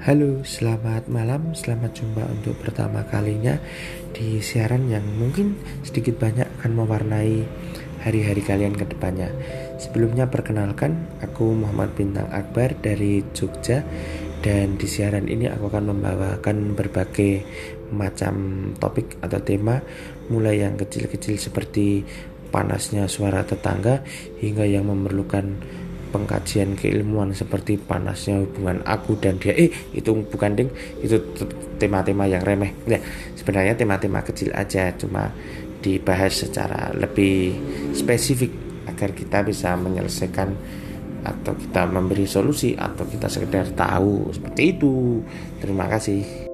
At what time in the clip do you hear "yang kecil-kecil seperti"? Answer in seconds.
20.64-22.08